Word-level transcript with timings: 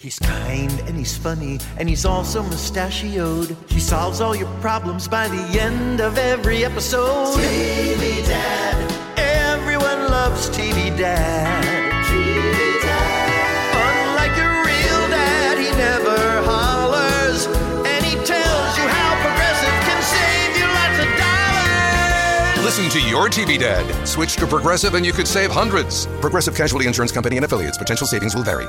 He's 0.00 0.20
kind 0.20 0.70
and 0.86 0.96
he's 0.96 1.16
funny 1.16 1.58
and 1.76 1.88
he's 1.88 2.04
also 2.04 2.40
mustachioed. 2.44 3.56
He 3.68 3.80
solves 3.80 4.20
all 4.20 4.36
your 4.36 4.46
problems 4.60 5.08
by 5.08 5.26
the 5.26 5.60
end 5.60 6.00
of 6.00 6.16
every 6.18 6.64
episode. 6.64 7.34
TV 7.36 8.24
Dad. 8.24 8.78
Everyone 9.18 10.08
loves 10.08 10.50
TV 10.50 10.96
Dad. 10.96 11.64
TV 12.04 12.80
Dad. 12.80 13.74
Unlike 13.74 14.36
your 14.38 14.54
real 14.62 15.10
dad, 15.10 15.58
he 15.58 15.70
never 15.76 16.42
hollers. 16.46 17.46
And 17.84 18.04
he 18.06 18.14
tells 18.24 18.78
you 18.78 18.86
how 18.86 19.18
Progressive 19.18 19.74
can 19.82 20.00
save 20.14 20.58
you 20.62 20.66
lots 20.78 20.98
of 21.02 21.10
dollars. 21.18 22.64
Listen 22.64 22.88
to 22.90 23.00
your 23.10 23.28
TV 23.28 23.58
dad. 23.58 24.06
Switch 24.06 24.36
to 24.36 24.46
Progressive 24.46 24.94
and 24.94 25.04
you 25.04 25.12
could 25.12 25.26
save 25.26 25.50
hundreds. 25.50 26.06
Progressive 26.20 26.54
Casualty 26.54 26.86
Insurance 26.86 27.10
Company 27.10 27.34
and 27.34 27.44
affiliates. 27.44 27.76
Potential 27.76 28.06
savings 28.06 28.36
will 28.36 28.44
vary. 28.44 28.68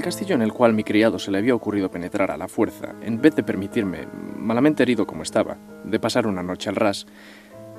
El 0.00 0.04
castillo 0.04 0.34
en 0.34 0.40
el 0.40 0.54
cual 0.54 0.72
mi 0.72 0.82
criado 0.82 1.18
se 1.18 1.30
le 1.30 1.36
había 1.36 1.54
ocurrido 1.54 1.90
penetrar 1.90 2.30
a 2.30 2.38
la 2.38 2.48
fuerza, 2.48 2.94
en 3.02 3.20
vez 3.20 3.36
de 3.36 3.42
permitirme, 3.42 4.08
malamente 4.34 4.82
herido 4.82 5.06
como 5.06 5.22
estaba, 5.22 5.58
de 5.84 6.00
pasar 6.00 6.26
una 6.26 6.42
noche 6.42 6.70
al 6.70 6.76
ras, 6.76 7.06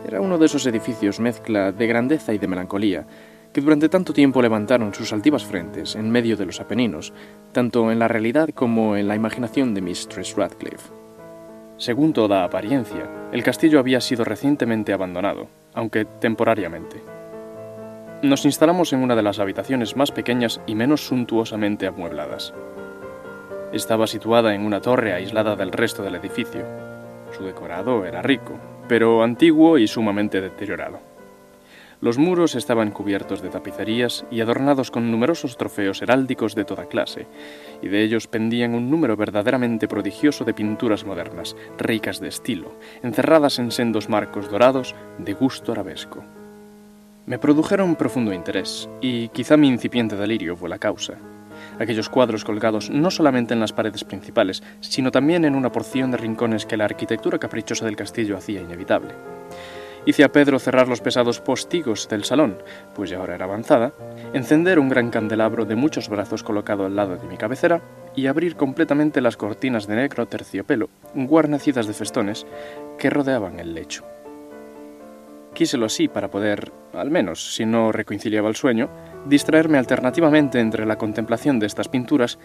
era 0.07 0.21
uno 0.21 0.37
de 0.37 0.45
esos 0.45 0.67
edificios 0.67 1.19
mezcla 1.19 1.71
de 1.71 1.87
grandeza 1.87 2.31
y 2.31 2.37
de 2.37 2.47
melancolía 2.47 3.07
que 3.51 3.61
durante 3.61 3.89
tanto 3.89 4.13
tiempo 4.13 4.39
levantaron 4.39 4.93
sus 4.93 5.11
altivas 5.13 5.43
frentes 5.45 5.95
en 5.95 6.11
medio 6.11 6.37
de 6.37 6.45
los 6.45 6.61
Apeninos, 6.61 7.11
tanto 7.53 7.91
en 7.91 7.97
la 7.97 8.07
realidad 8.07 8.49
como 8.53 8.95
en 8.95 9.07
la 9.07 9.15
imaginación 9.15 9.73
de 9.73 9.81
Mistress 9.81 10.35
Radcliffe. 10.35 10.91
Según 11.77 12.13
toda 12.13 12.43
apariencia, 12.43 13.09
el 13.31 13.41
castillo 13.41 13.79
había 13.79 13.99
sido 13.99 14.23
recientemente 14.25 14.93
abandonado, 14.93 15.47
aunque 15.73 16.05
temporariamente. 16.05 17.01
Nos 18.23 18.45
instalamos 18.45 18.93
en 18.93 19.01
una 19.01 19.15
de 19.15 19.23
las 19.23 19.39
habitaciones 19.39 19.95
más 19.95 20.11
pequeñas 20.11 20.61
y 20.67 20.75
menos 20.75 21.07
suntuosamente 21.07 21.87
amuebladas. 21.87 22.53
Estaba 23.73 24.05
situada 24.05 24.53
en 24.53 24.61
una 24.63 24.79
torre 24.79 25.13
aislada 25.13 25.55
del 25.55 25.71
resto 25.71 26.03
del 26.03 26.13
edificio. 26.13 26.63
Su 27.35 27.43
decorado 27.43 28.05
era 28.05 28.21
rico, 28.21 28.59
pero 28.87 29.23
antiguo 29.23 29.79
y 29.79 29.87
sumamente 29.87 30.39
deteriorado. 30.39 30.99
Los 31.99 32.19
muros 32.19 32.53
estaban 32.53 32.91
cubiertos 32.91 33.41
de 33.41 33.49
tapicerías 33.49 34.23
y 34.29 34.41
adornados 34.41 34.91
con 34.91 35.09
numerosos 35.09 35.57
trofeos 35.57 36.03
heráldicos 36.03 36.53
de 36.53 36.65
toda 36.65 36.85
clase, 36.85 37.25
y 37.81 37.87
de 37.87 38.03
ellos 38.03 38.27
pendían 38.27 38.75
un 38.75 38.91
número 38.91 39.17
verdaderamente 39.17 39.87
prodigioso 39.87 40.45
de 40.45 40.53
pinturas 40.53 41.05
modernas, 41.05 41.55
ricas 41.79 42.19
de 42.19 42.27
estilo, 42.27 42.73
encerradas 43.01 43.57
en 43.57 43.71
sendos 43.71 44.09
marcos 44.09 44.51
dorados 44.51 44.93
de 45.17 45.33
gusto 45.33 45.71
arabesco. 45.71 46.23
Me 47.31 47.39
produjeron 47.39 47.95
profundo 47.95 48.33
interés, 48.33 48.89
y 48.99 49.29
quizá 49.29 49.55
mi 49.55 49.69
incipiente 49.69 50.17
delirio 50.17 50.57
fue 50.57 50.67
la 50.67 50.79
causa. 50.79 51.13
Aquellos 51.79 52.09
cuadros 52.09 52.43
colgados 52.43 52.89
no 52.89 53.09
solamente 53.09 53.53
en 53.53 53.61
las 53.61 53.71
paredes 53.71 54.03
principales, 54.03 54.61
sino 54.81 55.11
también 55.11 55.45
en 55.45 55.55
una 55.55 55.71
porción 55.71 56.11
de 56.11 56.17
rincones 56.17 56.65
que 56.65 56.75
la 56.75 56.83
arquitectura 56.83 57.39
caprichosa 57.39 57.85
del 57.85 57.95
castillo 57.95 58.35
hacía 58.35 58.59
inevitable. 58.59 59.13
Hice 60.05 60.25
a 60.25 60.31
Pedro 60.33 60.59
cerrar 60.59 60.89
los 60.89 60.99
pesados 60.99 61.39
postigos 61.39 62.09
del 62.09 62.25
salón, 62.25 62.57
pues 62.95 63.09
ya 63.09 63.19
ahora 63.19 63.35
era 63.35 63.45
avanzada, 63.45 63.93
encender 64.33 64.77
un 64.77 64.89
gran 64.89 65.09
candelabro 65.09 65.63
de 65.63 65.77
muchos 65.77 66.09
brazos 66.09 66.43
colocado 66.43 66.85
al 66.85 66.97
lado 66.97 67.15
de 67.15 67.27
mi 67.29 67.37
cabecera 67.37 67.81
y 68.13 68.27
abrir 68.27 68.57
completamente 68.57 69.21
las 69.21 69.37
cortinas 69.37 69.87
de 69.87 69.95
negro 69.95 70.25
terciopelo, 70.25 70.89
guarnecidas 71.15 71.87
de 71.87 71.93
festones, 71.93 72.45
que 72.99 73.09
rodeaban 73.09 73.57
el 73.61 73.73
lecho. 73.73 74.03
Quíselo 75.53 75.85
así 75.85 76.07
para 76.07 76.29
poder, 76.29 76.71
al 76.93 77.11
menos 77.11 77.55
si 77.55 77.65
no 77.65 77.91
reconciliaba 77.91 78.49
el 78.49 78.55
sueño, 78.55 78.89
distraerme 79.25 79.77
alternativamente 79.77 80.59
entre 80.59 80.85
la 80.85 80.97
contemplación 80.97 81.59
de 81.59 81.67
estas 81.67 81.89
pinturas 81.89 82.39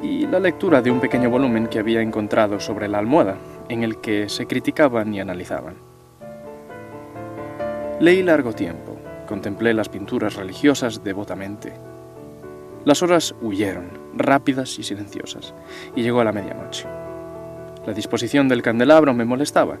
y 0.00 0.26
la 0.26 0.38
lectura 0.38 0.80
de 0.80 0.90
un 0.90 1.00
pequeño 1.00 1.30
volumen 1.30 1.66
que 1.66 1.78
había 1.78 2.00
encontrado 2.00 2.60
sobre 2.60 2.88
la 2.88 2.98
almohada, 2.98 3.36
en 3.68 3.82
el 3.82 4.00
que 4.00 4.28
se 4.28 4.46
criticaban 4.46 5.12
y 5.12 5.20
analizaban. 5.20 5.74
Leí 8.00 8.22
largo 8.22 8.52
tiempo, 8.52 8.98
contemplé 9.26 9.74
las 9.74 9.88
pinturas 9.88 10.36
religiosas 10.36 11.02
devotamente. 11.02 11.72
Las 12.84 13.02
horas 13.02 13.34
huyeron, 13.40 13.88
rápidas 14.14 14.78
y 14.78 14.82
silenciosas, 14.82 15.54
y 15.96 16.02
llegó 16.02 16.20
a 16.20 16.24
la 16.24 16.32
medianoche. 16.32 16.86
La 17.86 17.92
disposición 17.92 18.48
del 18.48 18.62
candelabro 18.62 19.14
me 19.14 19.24
molestaba, 19.24 19.78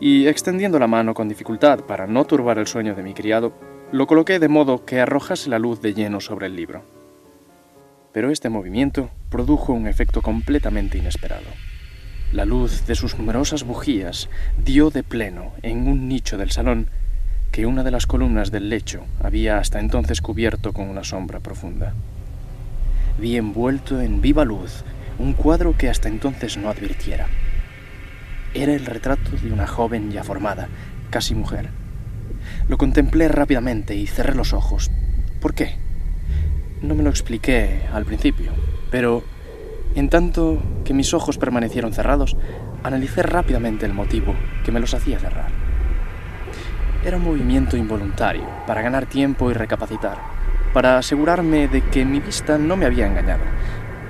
y 0.00 0.26
extendiendo 0.26 0.78
la 0.78 0.86
mano 0.86 1.12
con 1.12 1.28
dificultad 1.28 1.80
para 1.80 2.06
no 2.06 2.24
turbar 2.24 2.58
el 2.58 2.66
sueño 2.66 2.94
de 2.94 3.02
mi 3.02 3.12
criado, 3.12 3.52
lo 3.92 4.06
coloqué 4.06 4.38
de 4.38 4.48
modo 4.48 4.84
que 4.86 5.00
arrojase 5.00 5.50
la 5.50 5.58
luz 5.58 5.82
de 5.82 5.92
lleno 5.92 6.20
sobre 6.20 6.46
el 6.46 6.56
libro. 6.56 6.82
Pero 8.12 8.30
este 8.30 8.48
movimiento 8.48 9.10
produjo 9.28 9.72
un 9.74 9.86
efecto 9.86 10.22
completamente 10.22 10.98
inesperado. 10.98 11.46
La 12.32 12.44
luz 12.44 12.86
de 12.86 12.94
sus 12.94 13.18
numerosas 13.18 13.64
bujías 13.64 14.30
dio 14.64 14.90
de 14.90 15.02
pleno 15.02 15.52
en 15.62 15.86
un 15.86 16.08
nicho 16.08 16.38
del 16.38 16.50
salón 16.50 16.88
que 17.52 17.66
una 17.66 17.82
de 17.82 17.90
las 17.90 18.06
columnas 18.06 18.50
del 18.50 18.68
lecho 18.68 19.04
había 19.22 19.58
hasta 19.58 19.80
entonces 19.80 20.20
cubierto 20.20 20.72
con 20.72 20.88
una 20.88 21.04
sombra 21.04 21.40
profunda. 21.40 21.94
Vi 23.18 23.36
envuelto 23.36 24.00
en 24.00 24.20
viva 24.20 24.44
luz 24.44 24.84
un 25.18 25.34
cuadro 25.34 25.76
que 25.76 25.90
hasta 25.90 26.08
entonces 26.08 26.56
no 26.56 26.70
advirtiera. 26.70 27.26
Era 28.52 28.74
el 28.74 28.84
retrato 28.84 29.30
de 29.42 29.52
una 29.52 29.68
joven 29.68 30.10
ya 30.10 30.24
formada, 30.24 30.68
casi 31.10 31.36
mujer. 31.36 31.70
Lo 32.68 32.78
contemplé 32.78 33.28
rápidamente 33.28 33.94
y 33.94 34.08
cerré 34.08 34.34
los 34.34 34.52
ojos. 34.52 34.90
¿Por 35.40 35.54
qué? 35.54 35.76
No 36.82 36.96
me 36.96 37.04
lo 37.04 37.10
expliqué 37.10 37.82
al 37.92 38.04
principio, 38.04 38.50
pero 38.90 39.22
en 39.94 40.08
tanto 40.08 40.60
que 40.84 40.94
mis 40.94 41.14
ojos 41.14 41.38
permanecieron 41.38 41.92
cerrados, 41.92 42.36
analicé 42.82 43.22
rápidamente 43.22 43.86
el 43.86 43.94
motivo 43.94 44.34
que 44.64 44.72
me 44.72 44.80
los 44.80 44.94
hacía 44.94 45.20
cerrar. 45.20 45.50
Era 47.04 47.18
un 47.18 47.24
movimiento 47.24 47.76
involuntario, 47.76 48.48
para 48.66 48.82
ganar 48.82 49.06
tiempo 49.06 49.50
y 49.50 49.54
recapacitar, 49.54 50.18
para 50.72 50.98
asegurarme 50.98 51.68
de 51.68 51.82
que 51.82 52.04
mi 52.04 52.18
vista 52.18 52.58
no 52.58 52.76
me 52.76 52.86
había 52.86 53.06
engañado, 53.06 53.44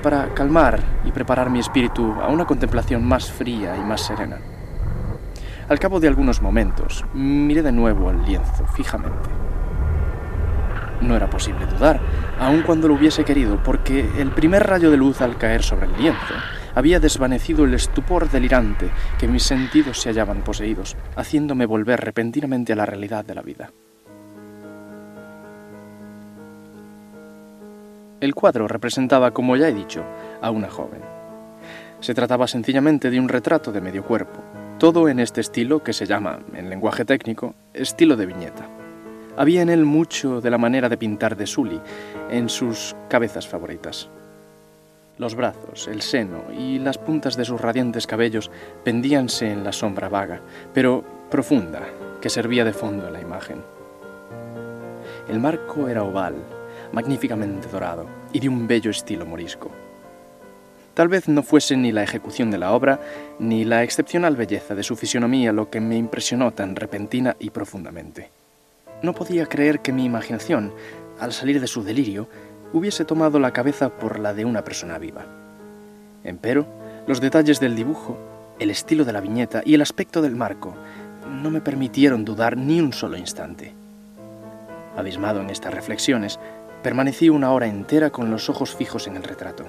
para 0.00 0.32
calmar 0.34 0.80
y 1.04 1.12
preparar 1.12 1.50
mi 1.50 1.58
espíritu 1.60 2.12
a 2.20 2.28
una 2.28 2.44
contemplación 2.44 3.04
más 3.04 3.30
fría 3.30 3.76
y 3.76 3.80
más 3.80 4.00
serena. 4.02 4.38
Al 5.68 5.78
cabo 5.78 6.00
de 6.00 6.08
algunos 6.08 6.42
momentos, 6.42 7.04
miré 7.14 7.62
de 7.62 7.72
nuevo 7.72 8.10
el 8.10 8.24
lienzo 8.24 8.66
fijamente. 8.74 9.28
No 11.00 11.16
era 11.16 11.30
posible 11.30 11.64
dudar, 11.66 12.00
aun 12.38 12.62
cuando 12.62 12.88
lo 12.88 12.94
hubiese 12.94 13.24
querido, 13.24 13.62
porque 13.62 14.08
el 14.18 14.32
primer 14.32 14.66
rayo 14.66 14.90
de 14.90 14.96
luz 14.96 15.20
al 15.20 15.38
caer 15.38 15.62
sobre 15.62 15.86
el 15.86 15.96
lienzo 15.96 16.34
había 16.74 17.00
desvanecido 17.00 17.64
el 17.64 17.74
estupor 17.74 18.28
delirante 18.30 18.90
que 19.18 19.28
mis 19.28 19.44
sentidos 19.44 20.00
se 20.00 20.10
hallaban 20.10 20.42
poseídos, 20.42 20.96
haciéndome 21.16 21.66
volver 21.66 22.00
repentinamente 22.00 22.72
a 22.72 22.76
la 22.76 22.86
realidad 22.86 23.24
de 23.24 23.34
la 23.34 23.42
vida. 23.42 23.70
El 28.20 28.34
cuadro 28.34 28.68
representaba, 28.68 29.30
como 29.30 29.56
ya 29.56 29.68
he 29.68 29.72
dicho, 29.72 30.04
a 30.42 30.50
una 30.50 30.68
joven. 30.68 31.00
Se 32.00 32.14
trataba 32.14 32.46
sencillamente 32.46 33.10
de 33.10 33.18
un 33.18 33.30
retrato 33.30 33.72
de 33.72 33.80
medio 33.80 34.04
cuerpo, 34.04 34.42
todo 34.78 35.08
en 35.08 35.20
este 35.20 35.40
estilo 35.40 35.82
que 35.82 35.94
se 35.94 36.04
llama, 36.04 36.40
en 36.54 36.68
lenguaje 36.68 37.06
técnico, 37.06 37.54
estilo 37.72 38.16
de 38.16 38.26
viñeta. 38.26 38.68
Había 39.38 39.62
en 39.62 39.70
él 39.70 39.86
mucho 39.86 40.42
de 40.42 40.50
la 40.50 40.58
manera 40.58 40.90
de 40.90 40.98
pintar 40.98 41.34
de 41.34 41.46
Sully 41.46 41.80
en 42.30 42.50
sus 42.50 42.94
cabezas 43.08 43.48
favoritas. 43.48 44.10
Los 45.16 45.34
brazos, 45.34 45.88
el 45.88 46.02
seno 46.02 46.44
y 46.52 46.78
las 46.78 46.98
puntas 46.98 47.38
de 47.38 47.46
sus 47.46 47.60
radiantes 47.60 48.06
cabellos 48.06 48.50
pendíanse 48.84 49.50
en 49.50 49.64
la 49.64 49.72
sombra 49.72 50.10
vaga, 50.10 50.42
pero 50.74 51.04
profunda, 51.30 51.82
que 52.20 52.28
servía 52.28 52.66
de 52.66 52.74
fondo 52.74 53.06
a 53.06 53.10
la 53.10 53.20
imagen. 53.20 53.62
El 55.28 55.40
marco 55.40 55.88
era 55.88 56.02
oval, 56.02 56.34
magníficamente 56.92 57.68
dorado 57.68 58.06
y 58.32 58.40
de 58.40 58.48
un 58.48 58.66
bello 58.66 58.90
estilo 58.90 59.26
morisco. 59.26 59.70
Tal 60.94 61.08
vez 61.08 61.28
no 61.28 61.42
fuese 61.42 61.76
ni 61.76 61.92
la 61.92 62.02
ejecución 62.02 62.50
de 62.50 62.58
la 62.58 62.72
obra, 62.72 63.00
ni 63.38 63.64
la 63.64 63.82
excepcional 63.84 64.36
belleza 64.36 64.74
de 64.74 64.82
su 64.82 64.96
fisionomía 64.96 65.52
lo 65.52 65.70
que 65.70 65.80
me 65.80 65.96
impresionó 65.96 66.52
tan 66.52 66.76
repentina 66.76 67.36
y 67.38 67.50
profundamente. 67.50 68.30
No 69.02 69.14
podía 69.14 69.46
creer 69.46 69.80
que 69.80 69.92
mi 69.92 70.04
imaginación, 70.04 70.74
al 71.18 71.32
salir 71.32 71.60
de 71.60 71.68
su 71.68 71.82
delirio, 71.82 72.28
hubiese 72.72 73.04
tomado 73.04 73.38
la 73.38 73.52
cabeza 73.52 73.88
por 73.88 74.18
la 74.18 74.34
de 74.34 74.44
una 74.44 74.62
persona 74.62 74.98
viva. 74.98 75.24
Empero, 76.22 76.66
los 77.06 77.20
detalles 77.20 77.60
del 77.60 77.76
dibujo, 77.76 78.18
el 78.58 78.70
estilo 78.70 79.04
de 79.04 79.12
la 79.12 79.20
viñeta 79.20 79.62
y 79.64 79.74
el 79.74 79.82
aspecto 79.82 80.20
del 80.20 80.36
marco 80.36 80.74
no 81.30 81.50
me 81.50 81.60
permitieron 81.60 82.24
dudar 82.24 82.56
ni 82.56 82.80
un 82.80 82.92
solo 82.92 83.16
instante. 83.16 83.72
Abismado 84.96 85.40
en 85.40 85.50
estas 85.50 85.72
reflexiones, 85.72 86.38
permanecí 86.82 87.28
una 87.28 87.52
hora 87.52 87.66
entera 87.66 88.10
con 88.10 88.30
los 88.30 88.48
ojos 88.48 88.74
fijos 88.74 89.06
en 89.06 89.16
el 89.16 89.22
retrato. 89.22 89.66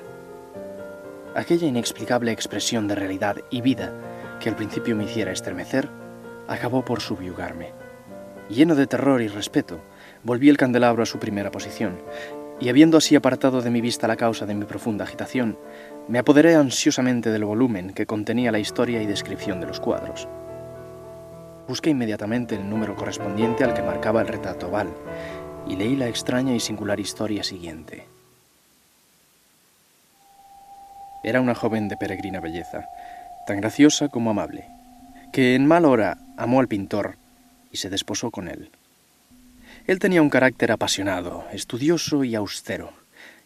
Aquella 1.35 1.67
inexplicable 1.67 2.31
expresión 2.31 2.87
de 2.87 2.95
realidad 2.95 3.37
y 3.49 3.61
vida 3.61 3.93
que 4.41 4.49
al 4.49 4.55
principio 4.55 4.95
me 4.95 5.05
hiciera 5.05 5.31
estremecer, 5.31 5.87
acabó 6.47 6.83
por 6.83 6.99
subyugarme. 6.99 7.71
Lleno 8.49 8.75
de 8.75 8.87
terror 8.87 9.21
y 9.21 9.27
respeto, 9.27 9.79
volví 10.23 10.49
el 10.49 10.57
candelabro 10.57 11.03
a 11.03 11.05
su 11.05 11.19
primera 11.19 11.51
posición, 11.51 12.01
y 12.59 12.69
habiendo 12.69 12.97
así 12.97 13.15
apartado 13.15 13.61
de 13.61 13.69
mi 13.69 13.81
vista 13.81 14.07
la 14.07 14.17
causa 14.17 14.45
de 14.45 14.55
mi 14.55 14.65
profunda 14.65 15.05
agitación, 15.05 15.57
me 16.07 16.19
apoderé 16.19 16.55
ansiosamente 16.55 17.29
del 17.29 17.45
volumen 17.45 17.93
que 17.93 18.05
contenía 18.05 18.51
la 18.51 18.59
historia 18.59 19.01
y 19.01 19.05
descripción 19.05 19.61
de 19.61 19.67
los 19.67 19.79
cuadros. 19.79 20.27
Busqué 21.67 21.91
inmediatamente 21.91 22.55
el 22.55 22.69
número 22.69 22.95
correspondiente 22.95 23.63
al 23.63 23.73
que 23.73 23.83
marcaba 23.83 24.21
el 24.21 24.27
retrato 24.27 24.67
oval 24.67 24.89
y 25.67 25.75
leí 25.75 25.95
la 25.95 26.07
extraña 26.07 26.55
y 26.55 26.59
singular 26.59 26.99
historia 26.99 27.43
siguiente. 27.43 28.07
Era 31.23 31.41
una 31.41 31.55
joven 31.55 31.87
de 31.87 31.97
peregrina 31.97 32.39
belleza, 32.39 32.85
tan 33.45 33.61
graciosa 33.61 34.09
como 34.09 34.31
amable, 34.31 34.65
que 35.31 35.55
en 35.55 35.67
mal 35.67 35.85
hora 35.85 36.17
amó 36.37 36.59
al 36.59 36.67
pintor 36.67 37.17
y 37.71 37.77
se 37.77 37.89
desposó 37.89 38.31
con 38.31 38.47
él. 38.47 38.71
Él 39.87 39.99
tenía 39.99 40.21
un 40.21 40.29
carácter 40.29 40.71
apasionado, 40.71 41.45
estudioso 41.51 42.23
y 42.23 42.35
austero, 42.35 42.93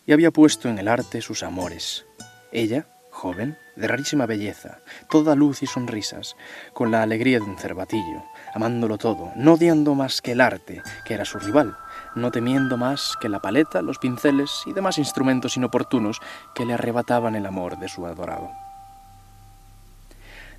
y 0.06 0.14
había 0.14 0.32
puesto 0.32 0.70
en 0.70 0.80
el 0.80 0.88
arte 0.88 1.22
sus 1.22 1.44
amores. 1.44 2.06
Ella, 2.52 2.86
joven, 3.10 3.58
de 3.76 3.88
rarísima 3.88 4.26
belleza, 4.26 4.80
toda 5.10 5.36
luz 5.36 5.64
y 5.64 5.68
sonrisas, 5.68 6.36
con 6.74 6.92
la 6.92 7.02
alegría 7.02 7.40
de 7.40 7.46
un 7.46 7.58
cervatillo, 7.58 8.24
amándolo 8.54 8.98
todo, 8.98 9.32
no 9.36 9.54
odiando 9.54 9.96
más 9.96 10.22
que 10.22 10.34
el 10.34 10.42
arte, 10.42 10.82
que 11.06 11.14
era 11.14 11.26
su 11.26 11.40
rival, 11.40 11.78
no 12.16 12.32
temiendo 12.32 12.78
más 12.78 13.16
que 13.20 13.30
la 13.30 13.40
paleta, 13.40 13.82
los 13.82 14.00
pinceles 14.00 14.64
y 14.66 14.74
demás 14.74 14.98
instrumentos 14.98 15.58
inoportunos 15.58 16.22
que 16.54 16.66
le 16.66 16.74
arrebataban 16.74 17.36
el 17.36 17.46
amor 17.46 17.78
de 17.78 17.90
su 17.90 18.06
adorado. 18.06 18.50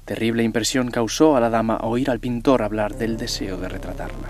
Terrible 0.05 0.45
impresión 0.45 0.91
causó 0.91 1.37
a 1.37 1.41
la 1.41 1.51
dama 1.51 1.79
oír 1.83 2.11
al 2.11 2.21
pintor 2.21 2.63
hablar 2.63 2.95
del 2.95 3.17
deseo 3.17 3.57
de 3.57 3.69
retratarla. 3.69 4.29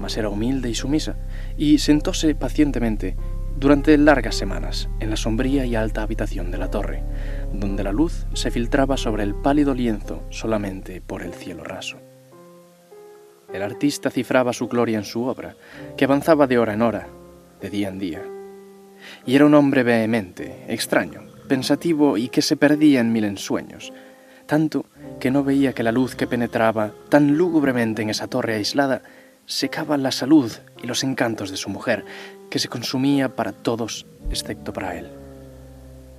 Mas 0.00 0.16
era 0.16 0.28
humilde 0.28 0.68
y 0.68 0.74
sumisa, 0.74 1.14
y 1.56 1.78
sentóse 1.78 2.34
pacientemente 2.34 3.16
durante 3.56 3.96
largas 3.96 4.34
semanas 4.34 4.88
en 4.98 5.10
la 5.10 5.16
sombría 5.16 5.66
y 5.66 5.76
alta 5.76 6.02
habitación 6.02 6.50
de 6.50 6.58
la 6.58 6.70
torre, 6.70 7.04
donde 7.52 7.84
la 7.84 7.92
luz 7.92 8.26
se 8.32 8.50
filtraba 8.50 8.96
sobre 8.96 9.22
el 9.22 9.34
pálido 9.34 9.74
lienzo 9.74 10.24
solamente 10.30 11.00
por 11.00 11.22
el 11.22 11.34
cielo 11.34 11.62
raso. 11.62 12.09
El 13.52 13.62
artista 13.62 14.10
cifraba 14.10 14.52
su 14.52 14.68
gloria 14.68 14.98
en 14.98 15.04
su 15.04 15.24
obra, 15.24 15.56
que 15.96 16.04
avanzaba 16.04 16.46
de 16.46 16.58
hora 16.58 16.74
en 16.74 16.82
hora, 16.82 17.08
de 17.60 17.70
día 17.70 17.88
en 17.88 17.98
día. 17.98 18.22
Y 19.26 19.34
era 19.34 19.46
un 19.46 19.54
hombre 19.54 19.82
vehemente, 19.82 20.64
extraño, 20.68 21.22
pensativo 21.48 22.16
y 22.16 22.28
que 22.28 22.42
se 22.42 22.56
perdía 22.56 23.00
en 23.00 23.12
mil 23.12 23.24
ensueños, 23.24 23.92
tanto 24.46 24.86
que 25.18 25.30
no 25.30 25.42
veía 25.42 25.72
que 25.72 25.82
la 25.82 25.92
luz 25.92 26.14
que 26.14 26.26
penetraba 26.26 26.92
tan 27.08 27.36
lúgubremente 27.36 28.02
en 28.02 28.10
esa 28.10 28.28
torre 28.28 28.54
aislada 28.54 29.02
secaba 29.46 29.96
la 29.96 30.12
salud 30.12 30.52
y 30.82 30.86
los 30.86 31.02
encantos 31.02 31.50
de 31.50 31.56
su 31.56 31.70
mujer, 31.70 32.04
que 32.50 32.60
se 32.60 32.68
consumía 32.68 33.34
para 33.34 33.52
todos 33.52 34.06
excepto 34.30 34.72
para 34.72 34.96
él. 34.96 35.08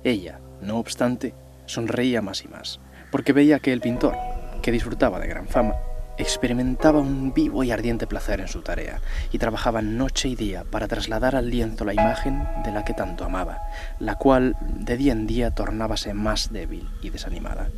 Ella, 0.04 0.38
no 0.60 0.78
obstante, 0.78 1.34
sonreía 1.66 2.20
más 2.20 2.44
y 2.44 2.48
más, 2.48 2.78
porque 3.10 3.32
veía 3.32 3.58
que 3.58 3.72
el 3.72 3.80
pintor, 3.80 4.16
que 4.60 4.72
disfrutaba 4.72 5.18
de 5.18 5.28
gran 5.28 5.46
fama, 5.46 5.74
experimentaba 6.22 7.00
un 7.00 7.34
vivo 7.34 7.64
y 7.64 7.70
ardiente 7.70 8.06
placer 8.06 8.40
en 8.40 8.48
su 8.48 8.62
tarea 8.62 9.00
y 9.32 9.38
trabajaba 9.38 9.82
noche 9.82 10.28
y 10.28 10.36
día 10.36 10.64
para 10.64 10.88
trasladar 10.88 11.36
al 11.36 11.50
lienzo 11.50 11.84
la 11.84 11.92
imagen 11.92 12.46
de 12.64 12.72
la 12.72 12.84
que 12.84 12.94
tanto 12.94 13.24
amaba, 13.24 13.58
la 13.98 14.14
cual 14.14 14.56
de 14.60 14.96
día 14.96 15.12
en 15.12 15.26
día 15.26 15.50
tornábase 15.50 16.14
más 16.14 16.52
débil 16.52 16.88
y 17.02 17.10
desanimada. 17.10 17.68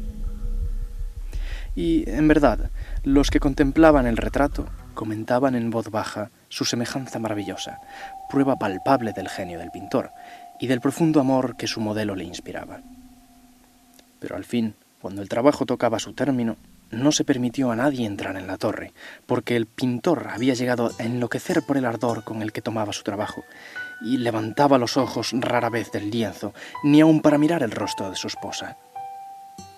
Y, 1.74 2.08
en 2.08 2.28
verdad, 2.28 2.70
los 3.02 3.30
que 3.30 3.40
contemplaban 3.40 4.06
el 4.06 4.16
retrato 4.16 4.66
comentaban 4.94 5.56
en 5.56 5.70
voz 5.70 5.90
baja 5.90 6.30
su 6.48 6.64
semejanza 6.64 7.18
maravillosa, 7.18 7.80
prueba 8.30 8.56
palpable 8.56 9.12
del 9.12 9.28
genio 9.28 9.58
del 9.58 9.72
pintor 9.72 10.10
y 10.60 10.68
del 10.68 10.80
profundo 10.80 11.18
amor 11.18 11.56
que 11.56 11.66
su 11.66 11.80
modelo 11.80 12.14
le 12.14 12.24
inspiraba. 12.24 12.80
Pero 14.20 14.36
al 14.36 14.44
fin, 14.44 14.74
cuando 15.00 15.20
el 15.20 15.28
trabajo 15.28 15.66
tocaba 15.66 15.98
su 15.98 16.12
término, 16.12 16.56
no 16.90 17.12
se 17.12 17.24
permitió 17.24 17.70
a 17.70 17.76
nadie 17.76 18.06
entrar 18.06 18.36
en 18.36 18.46
la 18.46 18.56
torre, 18.56 18.92
porque 19.26 19.56
el 19.56 19.66
pintor 19.66 20.28
había 20.30 20.54
llegado 20.54 20.92
a 20.98 21.02
enloquecer 21.02 21.62
por 21.62 21.76
el 21.76 21.84
ardor 21.84 22.24
con 22.24 22.42
el 22.42 22.52
que 22.52 22.62
tomaba 22.62 22.92
su 22.92 23.02
trabajo, 23.02 23.44
y 24.02 24.18
levantaba 24.18 24.78
los 24.78 24.96
ojos 24.96 25.30
rara 25.32 25.70
vez 25.70 25.90
del 25.92 26.10
lienzo, 26.10 26.54
ni 26.82 27.00
aun 27.00 27.20
para 27.20 27.38
mirar 27.38 27.62
el 27.62 27.70
rostro 27.70 28.10
de 28.10 28.16
su 28.16 28.26
esposa. 28.26 28.76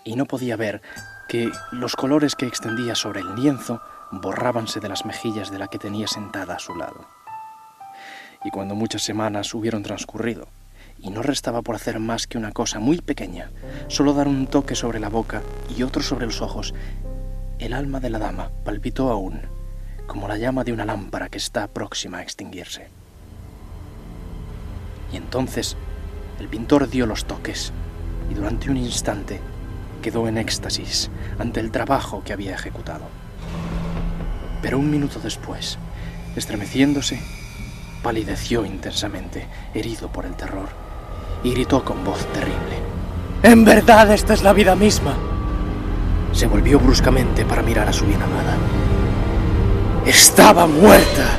Y 0.04 0.16
no 0.16 0.26
podía 0.26 0.56
ver 0.56 0.82
que 1.28 1.50
los 1.72 1.96
colores 1.96 2.36
que 2.36 2.46
extendía 2.46 2.94
sobre 2.94 3.20
el 3.20 3.34
lienzo 3.34 3.80
borrábanse 4.12 4.80
de 4.80 4.88
las 4.88 5.04
mejillas 5.04 5.50
de 5.50 5.58
la 5.58 5.68
que 5.68 5.78
tenía 5.78 6.06
sentada 6.06 6.54
a 6.54 6.60
su 6.60 6.74
lado. 6.74 7.08
Y 8.44 8.50
cuando 8.50 8.74
muchas 8.74 9.02
semanas 9.02 9.52
hubieron 9.54 9.82
transcurrido, 9.82 10.46
y 11.00 11.10
no 11.10 11.22
restaba 11.22 11.62
por 11.62 11.74
hacer 11.74 12.00
más 12.00 12.26
que 12.26 12.38
una 12.38 12.52
cosa 12.52 12.78
muy 12.78 13.00
pequeña, 13.00 13.50
solo 13.88 14.14
dar 14.14 14.28
un 14.28 14.46
toque 14.46 14.74
sobre 14.74 15.00
la 15.00 15.08
boca 15.08 15.42
y 15.76 15.82
otro 15.82 16.02
sobre 16.02 16.26
los 16.26 16.42
ojos. 16.42 16.74
El 17.58 17.72
alma 17.72 18.00
de 18.00 18.10
la 18.10 18.18
dama 18.18 18.50
palpitó 18.64 19.10
aún, 19.10 19.42
como 20.06 20.28
la 20.28 20.38
llama 20.38 20.64
de 20.64 20.72
una 20.72 20.84
lámpara 20.84 21.28
que 21.28 21.38
está 21.38 21.68
próxima 21.68 22.18
a 22.18 22.22
extinguirse. 22.22 22.88
Y 25.12 25.16
entonces 25.16 25.76
el 26.40 26.48
pintor 26.48 26.88
dio 26.88 27.06
los 27.06 27.24
toques 27.24 27.72
y 28.30 28.34
durante 28.34 28.70
un 28.70 28.76
instante 28.76 29.40
quedó 30.02 30.28
en 30.28 30.38
éxtasis 30.38 31.10
ante 31.38 31.60
el 31.60 31.70
trabajo 31.70 32.22
que 32.24 32.32
había 32.32 32.54
ejecutado. 32.54 33.04
Pero 34.62 34.78
un 34.78 34.90
minuto 34.90 35.20
después, 35.20 35.78
estremeciéndose, 36.34 37.20
palideció 38.02 38.64
intensamente, 38.64 39.46
herido 39.74 40.10
por 40.12 40.26
el 40.26 40.34
terror 40.34 40.85
y 41.42 41.52
gritó 41.52 41.84
con 41.84 42.04
voz 42.04 42.24
terrible. 42.26 42.56
En 43.42 43.64
verdad 43.64 44.10
esta 44.12 44.34
es 44.34 44.42
la 44.42 44.52
vida 44.52 44.74
misma. 44.74 45.14
Se 46.32 46.46
volvió 46.46 46.78
bruscamente 46.78 47.44
para 47.44 47.62
mirar 47.62 47.88
a 47.88 47.92
su 47.92 48.04
bien 48.04 48.20
amada. 48.22 48.56
Estaba 50.04 50.66
muerta. 50.66 51.38